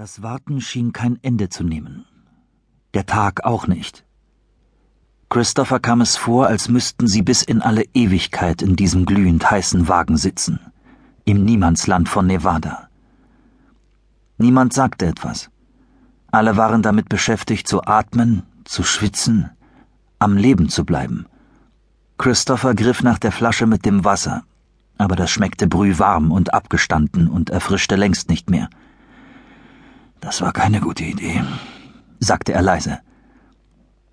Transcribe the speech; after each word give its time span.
Das 0.00 0.22
Warten 0.22 0.62
schien 0.62 0.94
kein 0.94 1.18
Ende 1.20 1.50
zu 1.50 1.62
nehmen. 1.62 2.06
Der 2.94 3.04
Tag 3.04 3.44
auch 3.44 3.66
nicht. 3.66 4.06
Christopher 5.28 5.78
kam 5.78 6.00
es 6.00 6.16
vor, 6.16 6.46
als 6.46 6.70
müssten 6.70 7.06
sie 7.06 7.20
bis 7.20 7.42
in 7.42 7.60
alle 7.60 7.84
Ewigkeit 7.92 8.62
in 8.62 8.76
diesem 8.76 9.04
glühend 9.04 9.50
heißen 9.50 9.88
Wagen 9.88 10.16
sitzen, 10.16 10.58
im 11.26 11.44
Niemandsland 11.44 12.08
von 12.08 12.26
Nevada. 12.26 12.88
Niemand 14.38 14.72
sagte 14.72 15.04
etwas. 15.04 15.50
Alle 16.30 16.56
waren 16.56 16.80
damit 16.80 17.10
beschäftigt, 17.10 17.68
zu 17.68 17.84
atmen, 17.84 18.44
zu 18.64 18.82
schwitzen, 18.82 19.50
am 20.18 20.38
Leben 20.38 20.70
zu 20.70 20.86
bleiben. 20.86 21.26
Christopher 22.16 22.74
griff 22.74 23.02
nach 23.02 23.18
der 23.18 23.32
Flasche 23.32 23.66
mit 23.66 23.84
dem 23.84 24.02
Wasser, 24.06 24.44
aber 24.96 25.14
das 25.14 25.30
schmeckte 25.30 25.66
brühwarm 25.66 26.32
und 26.32 26.54
abgestanden 26.54 27.28
und 27.28 27.50
erfrischte 27.50 27.96
längst 27.96 28.30
nicht 28.30 28.48
mehr. 28.48 28.70
Das 30.20 30.40
war 30.40 30.52
keine 30.52 30.80
gute 30.80 31.04
Idee, 31.04 31.42
sagte 32.18 32.52
er 32.52 32.62
leise. 32.62 33.00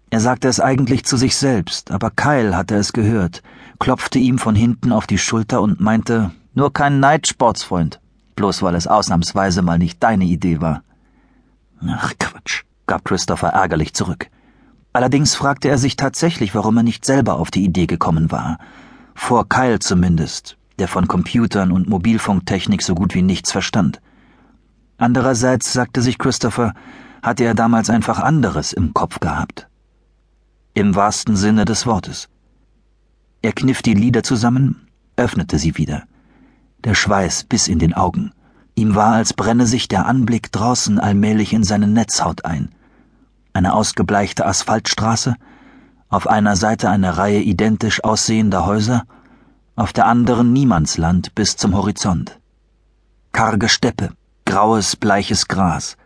Er 0.09 0.21
sagte 0.21 0.47
es 0.47 0.61
eigentlich 0.61 1.03
zu 1.03 1.17
sich 1.17 1.35
selbst, 1.35 1.91
aber 1.91 2.11
Kyle 2.11 2.55
hatte 2.55 2.75
es 2.75 2.93
gehört, 2.93 3.43
klopfte 3.77 4.19
ihm 4.19 4.37
von 4.37 4.55
hinten 4.55 4.93
auf 4.93 5.05
die 5.05 5.17
Schulter 5.17 5.61
und 5.61 5.81
meinte, 5.81 6.31
nur 6.53 6.71
kein 6.71 7.01
Neid, 7.01 7.27
Sportsfreund, 7.27 7.99
bloß 8.35 8.61
weil 8.61 8.75
es 8.75 8.87
ausnahmsweise 8.87 9.61
mal 9.61 9.77
nicht 9.77 10.01
deine 10.01 10.23
Idee 10.23 10.61
war. 10.61 10.83
Ach 11.85 12.13
Quatsch, 12.17 12.63
gab 12.85 13.03
Christopher 13.03 13.49
ärgerlich 13.49 13.93
zurück. 13.93 14.29
Allerdings 14.93 15.35
fragte 15.35 15.67
er 15.67 15.77
sich 15.77 15.97
tatsächlich, 15.97 16.55
warum 16.55 16.77
er 16.77 16.83
nicht 16.83 17.05
selber 17.05 17.35
auf 17.35 17.51
die 17.51 17.65
Idee 17.65 17.85
gekommen 17.85 18.31
war. 18.31 18.57
Vor 19.13 19.47
Kyle 19.49 19.79
zumindest, 19.79 20.57
der 20.79 20.87
von 20.87 21.07
Computern 21.07 21.71
und 21.71 21.89
Mobilfunktechnik 21.89 22.81
so 22.81 22.95
gut 22.95 23.13
wie 23.13 23.21
nichts 23.21 23.51
verstand. 23.51 24.01
Andererseits, 24.97 25.73
sagte 25.73 26.01
sich 26.01 26.17
Christopher, 26.17 26.73
hatte 27.21 27.43
er 27.43 27.53
damals 27.53 27.89
einfach 27.89 28.19
anderes 28.19 28.73
im 28.73 28.93
Kopf 28.93 29.19
gehabt. 29.19 29.67
Im 30.73 30.95
wahrsten 30.95 31.35
Sinne 31.35 31.65
des 31.65 31.85
Wortes. 31.85 32.29
Er 33.41 33.53
kniff 33.53 33.81
die 33.81 33.93
Lider 33.93 34.23
zusammen, 34.23 34.87
öffnete 35.15 35.59
sie 35.59 35.77
wieder. 35.77 36.03
Der 36.83 36.95
Schweiß 36.95 37.43
biss 37.43 37.67
in 37.67 37.79
den 37.79 37.93
Augen. 37.93 38.31
Ihm 38.75 38.95
war, 38.95 39.13
als 39.13 39.33
brenne 39.33 39.65
sich 39.65 39.87
der 39.87 40.05
Anblick 40.05 40.51
draußen 40.51 40.99
allmählich 40.99 41.53
in 41.53 41.63
seine 41.63 41.87
Netzhaut 41.87 42.45
ein. 42.45 42.69
Eine 43.53 43.73
ausgebleichte 43.73 44.45
Asphaltstraße, 44.45 45.35
auf 46.09 46.27
einer 46.27 46.55
Seite 46.55 46.89
eine 46.89 47.17
Reihe 47.17 47.41
identisch 47.41 48.03
aussehender 48.03 48.65
Häuser, 48.65 49.03
auf 49.75 49.93
der 49.93 50.05
anderen 50.05 50.53
Niemandsland 50.53 51.35
bis 51.35 51.55
zum 51.55 51.75
Horizont. 51.75 52.39
Karge 53.31 53.69
Steppe, 53.69 54.11
graues, 54.57 54.95
bleiches 54.95 55.47
Gras 55.47 55.97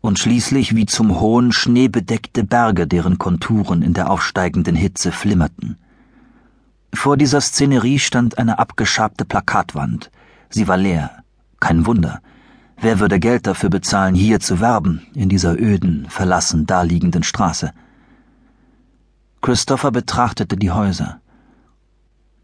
und 0.00 0.20
schließlich 0.20 0.76
wie 0.76 0.86
zum 0.86 1.18
hohen 1.18 1.50
Schnee 1.50 1.88
bedeckte 1.88 2.44
Berge, 2.44 2.86
deren 2.86 3.18
Konturen 3.18 3.82
in 3.82 3.94
der 3.94 4.12
aufsteigenden 4.12 4.76
Hitze 4.76 5.10
flimmerten. 5.10 5.76
Vor 6.94 7.16
dieser 7.16 7.40
Szenerie 7.40 7.98
stand 7.98 8.38
eine 8.38 8.60
abgeschabte 8.60 9.24
Plakatwand. 9.24 10.12
Sie 10.50 10.68
war 10.68 10.76
leer. 10.76 11.24
Kein 11.58 11.84
Wunder. 11.84 12.20
Wer 12.80 13.00
würde 13.00 13.18
Geld 13.18 13.48
dafür 13.48 13.70
bezahlen, 13.70 14.14
hier 14.14 14.38
zu 14.38 14.60
werben, 14.60 15.04
in 15.16 15.28
dieser 15.28 15.58
öden, 15.58 16.06
verlassen 16.08 16.66
daliegenden 16.66 17.24
Straße? 17.24 17.72
Christopher 19.40 19.90
betrachtete 19.90 20.56
die 20.56 20.70
Häuser. 20.70 21.20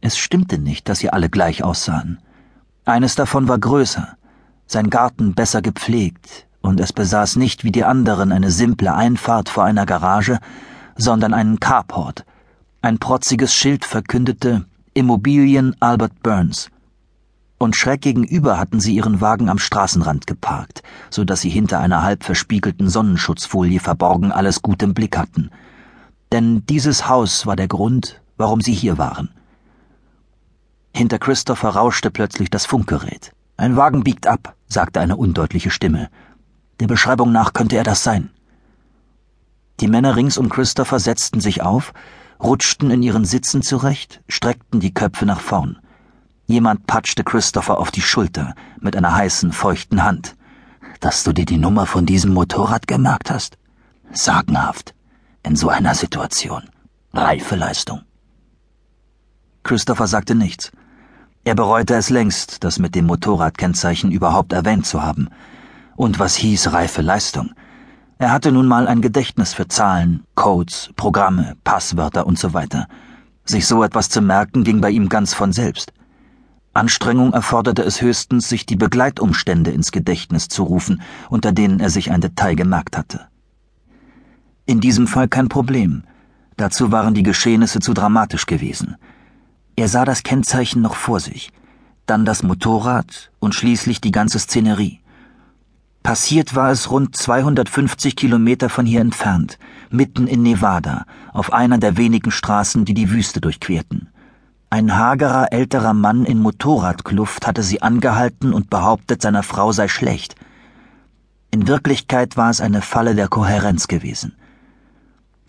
Es 0.00 0.18
stimmte 0.18 0.58
nicht, 0.58 0.88
dass 0.88 0.98
sie 0.98 1.10
alle 1.10 1.30
gleich 1.30 1.62
aussahen. 1.62 2.18
Eines 2.84 3.14
davon 3.14 3.46
war 3.46 3.60
größer, 3.60 4.16
sein 4.66 4.90
Garten 4.90 5.34
besser 5.34 5.62
gepflegt, 5.62 6.46
und 6.60 6.80
es 6.80 6.92
besaß 6.92 7.36
nicht 7.36 7.64
wie 7.64 7.72
die 7.72 7.84
anderen 7.84 8.32
eine 8.32 8.50
simple 8.50 8.94
Einfahrt 8.94 9.48
vor 9.48 9.64
einer 9.64 9.86
Garage, 9.86 10.38
sondern 10.96 11.32
einen 11.32 11.60
Carport. 11.60 12.24
Ein 12.82 12.98
protziges 12.98 13.54
Schild 13.54 13.84
verkündete 13.84 14.64
Immobilien 14.94 15.76
Albert 15.80 16.22
Burns. 16.22 16.70
Und 17.58 17.76
schräg 17.76 18.02
gegenüber 18.02 18.58
hatten 18.58 18.80
sie 18.80 18.94
ihren 18.94 19.20
Wagen 19.20 19.48
am 19.48 19.58
Straßenrand 19.58 20.26
geparkt, 20.26 20.82
so 21.10 21.24
dass 21.24 21.40
sie 21.40 21.48
hinter 21.48 21.80
einer 21.80 22.02
halb 22.02 22.24
verspiegelten 22.24 22.88
Sonnenschutzfolie 22.88 23.80
verborgen 23.80 24.32
alles 24.32 24.60
gut 24.60 24.82
im 24.82 24.92
Blick 24.92 25.16
hatten. 25.16 25.50
Denn 26.32 26.66
dieses 26.66 27.08
Haus 27.08 27.46
war 27.46 27.56
der 27.56 27.68
Grund, 27.68 28.20
warum 28.36 28.60
sie 28.60 28.74
hier 28.74 28.98
waren. 28.98 29.30
Hinter 30.94 31.18
Christopher 31.18 31.70
rauschte 31.70 32.10
plötzlich 32.10 32.50
das 32.50 32.66
Funkgerät. 32.66 33.32
Ein 33.56 33.76
Wagen 33.76 34.04
biegt 34.04 34.26
ab, 34.26 34.54
sagte 34.68 35.00
eine 35.00 35.16
undeutliche 35.16 35.70
Stimme. 35.70 36.10
Der 36.80 36.86
Beschreibung 36.86 37.32
nach 37.32 37.52
könnte 37.52 37.76
er 37.76 37.84
das 37.84 38.02
sein. 38.02 38.30
Die 39.80 39.88
Männer 39.88 40.16
rings 40.16 40.36
um 40.36 40.48
Christopher 40.48 40.98
setzten 40.98 41.40
sich 41.40 41.62
auf, 41.62 41.94
rutschten 42.42 42.90
in 42.90 43.02
ihren 43.02 43.24
Sitzen 43.24 43.62
zurecht, 43.62 44.22
streckten 44.28 44.80
die 44.80 44.92
Köpfe 44.92 45.24
nach 45.24 45.40
vorn. 45.40 45.78
Jemand 46.46 46.86
patschte 46.86 47.24
Christopher 47.24 47.78
auf 47.78 47.90
die 47.90 48.02
Schulter 48.02 48.54
mit 48.80 48.94
einer 48.94 49.14
heißen, 49.14 49.52
feuchten 49.52 50.04
Hand. 50.04 50.36
Dass 51.00 51.24
du 51.24 51.32
dir 51.32 51.44
die 51.44 51.58
Nummer 51.58 51.86
von 51.86 52.06
diesem 52.06 52.32
Motorrad 52.32 52.86
gemerkt 52.86 53.30
hast? 53.30 53.58
Sagenhaft. 54.12 54.94
In 55.42 55.56
so 55.56 55.68
einer 55.68 55.94
Situation. 55.94 56.62
Reife 57.12 57.56
Leistung. 57.56 58.02
Christopher 59.62 60.06
sagte 60.06 60.34
nichts. 60.34 60.72
Er 61.46 61.54
bereute 61.54 61.94
es 61.94 62.10
längst, 62.10 62.64
das 62.64 62.80
mit 62.80 62.96
dem 62.96 63.06
Motorradkennzeichen 63.06 64.10
überhaupt 64.10 64.52
erwähnt 64.52 64.84
zu 64.84 65.04
haben. 65.04 65.28
Und 65.94 66.18
was 66.18 66.34
hieß 66.34 66.72
reife 66.72 67.02
Leistung? 67.02 67.52
Er 68.18 68.32
hatte 68.32 68.50
nun 68.50 68.66
mal 68.66 68.88
ein 68.88 69.00
Gedächtnis 69.00 69.54
für 69.54 69.68
Zahlen, 69.68 70.24
Codes, 70.34 70.90
Programme, 70.96 71.54
Passwörter 71.62 72.26
und 72.26 72.36
so 72.36 72.52
weiter. 72.52 72.88
Sich 73.44 73.68
so 73.68 73.84
etwas 73.84 74.08
zu 74.08 74.22
merken 74.22 74.64
ging 74.64 74.80
bei 74.80 74.90
ihm 74.90 75.08
ganz 75.08 75.34
von 75.34 75.52
selbst. 75.52 75.92
Anstrengung 76.74 77.32
erforderte 77.32 77.84
es 77.84 78.02
höchstens, 78.02 78.48
sich 78.48 78.66
die 78.66 78.74
Begleitumstände 78.74 79.70
ins 79.70 79.92
Gedächtnis 79.92 80.48
zu 80.48 80.64
rufen, 80.64 81.00
unter 81.30 81.52
denen 81.52 81.78
er 81.78 81.90
sich 81.90 82.10
ein 82.10 82.20
Detail 82.20 82.56
gemerkt 82.56 82.98
hatte. 82.98 83.20
In 84.64 84.80
diesem 84.80 85.06
Fall 85.06 85.28
kein 85.28 85.48
Problem. 85.48 86.02
Dazu 86.56 86.90
waren 86.90 87.14
die 87.14 87.22
Geschehnisse 87.22 87.78
zu 87.78 87.94
dramatisch 87.94 88.46
gewesen. 88.46 88.96
Er 89.78 89.88
sah 89.88 90.06
das 90.06 90.22
Kennzeichen 90.22 90.80
noch 90.80 90.94
vor 90.94 91.20
sich, 91.20 91.52
dann 92.06 92.24
das 92.24 92.42
Motorrad 92.42 93.30
und 93.40 93.54
schließlich 93.54 94.00
die 94.00 94.10
ganze 94.10 94.38
Szenerie. 94.38 95.00
Passiert 96.02 96.54
war 96.54 96.70
es 96.70 96.90
rund 96.90 97.14
250 97.14 98.16
Kilometer 98.16 98.70
von 98.70 98.86
hier 98.86 99.02
entfernt, 99.02 99.58
mitten 99.90 100.28
in 100.28 100.42
Nevada, 100.42 101.04
auf 101.34 101.52
einer 101.52 101.76
der 101.76 101.98
wenigen 101.98 102.30
Straßen, 102.30 102.86
die 102.86 102.94
die 102.94 103.10
Wüste 103.10 103.42
durchquerten. 103.42 104.08
Ein 104.70 104.96
hagerer 104.96 105.52
älterer 105.52 105.92
Mann 105.92 106.24
in 106.24 106.40
Motorradkluft 106.40 107.46
hatte 107.46 107.62
sie 107.62 107.82
angehalten 107.82 108.54
und 108.54 108.70
behauptet, 108.70 109.20
seiner 109.20 109.42
Frau 109.42 109.72
sei 109.72 109.88
schlecht. 109.88 110.36
In 111.50 111.68
Wirklichkeit 111.68 112.38
war 112.38 112.48
es 112.48 112.62
eine 112.62 112.80
Falle 112.80 113.14
der 113.14 113.28
Kohärenz 113.28 113.88
gewesen. 113.88 114.36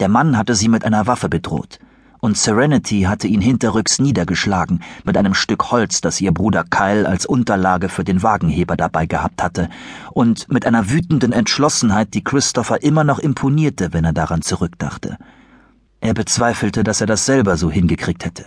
Der 0.01 0.09
Mann 0.09 0.37
hatte 0.37 0.53
sie 0.53 0.67
mit 0.67 0.83
einer 0.83 1.07
Waffe 1.07 1.29
bedroht 1.29 1.79
und 2.19 2.37
Serenity 2.37 3.03
hatte 3.03 3.27
ihn 3.27 3.41
hinterrücks 3.41 3.99
niedergeschlagen 3.99 4.81
mit 5.03 5.17
einem 5.17 5.33
Stück 5.33 5.71
Holz, 5.71 6.01
das 6.01 6.19
ihr 6.19 6.31
Bruder 6.31 6.63
Kyle 6.63 7.07
als 7.07 7.25
Unterlage 7.25 7.89
für 7.89 8.03
den 8.03 8.23
Wagenheber 8.23 8.75
dabei 8.75 9.05
gehabt 9.05 9.43
hatte, 9.43 9.69
und 10.11 10.51
mit 10.51 10.65
einer 10.65 10.89
wütenden 10.89 11.31
Entschlossenheit, 11.31 12.13
die 12.13 12.23
Christopher 12.23 12.81
immer 12.81 13.03
noch 13.03 13.19
imponierte, 13.19 13.93
wenn 13.93 14.05
er 14.05 14.13
daran 14.13 14.41
zurückdachte. 14.41 15.17
Er 16.01 16.13
bezweifelte, 16.13 16.83
dass 16.83 17.01
er 17.01 17.07
das 17.07 17.25
selber 17.25 17.57
so 17.57 17.69
hingekriegt 17.69 18.25
hätte. 18.25 18.45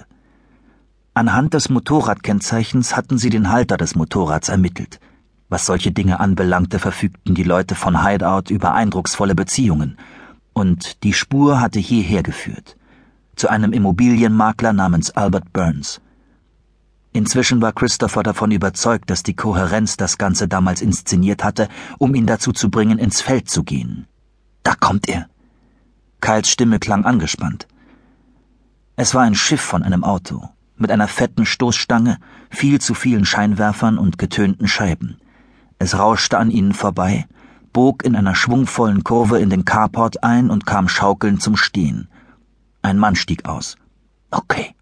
Anhand 1.14 1.54
des 1.54 1.69
Motorradkennzeichens 1.69 2.97
hatten 2.97 3.19
sie 3.19 3.30
den 3.30 3.50
Halter 3.50 3.76
des 3.76 3.94
Motorrads 3.94 4.48
ermittelt. 4.48 5.00
Was 5.48 5.66
solche 5.66 5.91
Dinge 5.91 6.20
anbelangte, 6.20 6.78
verfügten 6.78 7.34
die 7.34 7.42
Leute 7.42 7.75
von 7.75 8.04
Hideout 8.06 8.50
über 8.50 8.74
eindrucksvolle 8.74 9.34
Beziehungen, 9.34 9.97
und 10.53 11.03
die 11.04 11.12
Spur 11.12 11.60
hatte 11.60 11.78
hierher 11.78 12.22
geführt 12.22 12.77
zu 13.41 13.48
einem 13.48 13.72
Immobilienmakler 13.72 14.75
namens 14.75 15.13
Albert 15.13 15.51
Burns. 15.54 16.03
Inzwischen 17.15 17.63
war 17.63 17.72
Christopher 17.72 18.22
davon 18.22 18.51
überzeugt, 18.51 19.09
dass 19.09 19.22
die 19.22 19.34
Kohärenz 19.34 19.97
das 19.97 20.19
Ganze 20.19 20.47
damals 20.47 20.83
inszeniert 20.83 21.42
hatte, 21.42 21.71
um 21.97 22.15
ihn 22.15 22.27
dazu 22.27 22.53
zu 22.53 22.69
bringen, 22.69 22.98
ins 22.98 23.22
Feld 23.22 23.48
zu 23.48 23.65
gehen. 23.65 24.07
Da 24.63 24.75
kommt 24.75 25.09
er. 25.09 25.27
Kyles 26.21 26.51
Stimme 26.51 26.78
klang 26.81 27.07
angespannt. 27.07 27.66
Es 28.97 29.15
war 29.15 29.22
ein 29.22 29.34
Schiff 29.34 29.63
von 29.63 29.84
einem 29.84 30.04
Auto, 30.04 30.51
mit 30.77 30.91
einer 30.91 31.09
fetten 31.09 31.47
Stoßstange, 31.47 32.19
viel 32.51 32.78
zu 32.78 32.92
vielen 32.92 33.25
Scheinwerfern 33.25 33.97
und 33.97 34.19
getönten 34.19 34.69
Scheiben. 34.69 35.16
Es 35.78 35.98
rauschte 35.98 36.37
an 36.37 36.51
ihnen 36.51 36.75
vorbei, 36.75 37.27
bog 37.72 38.04
in 38.04 38.16
einer 38.16 38.34
schwungvollen 38.34 39.03
Kurve 39.03 39.39
in 39.39 39.48
den 39.48 39.65
Carport 39.65 40.22
ein 40.22 40.51
und 40.51 40.66
kam 40.66 40.89
schaukelnd 40.89 41.41
zum 41.41 41.57
Stehen. 41.57 42.09
Ein 42.82 42.98
Mann 42.98 43.15
stieg 43.15 43.47
aus. 43.47 43.77
Okay. 44.30 44.74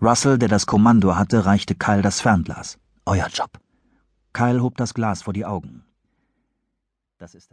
Russell, 0.00 0.38
der 0.38 0.48
das 0.48 0.66
Kommando 0.66 1.16
hatte, 1.16 1.46
reichte 1.46 1.74
Kyle 1.74 2.02
das 2.02 2.20
Fernglas. 2.20 2.78
Euer 3.06 3.28
Job. 3.28 3.58
Kyle 4.32 4.62
hob 4.62 4.76
das 4.76 4.94
Glas 4.94 5.22
vor 5.22 5.32
die 5.32 5.46
Augen. 5.46 5.84
Das 7.18 7.34
ist 7.34 7.46
er. 7.46 7.50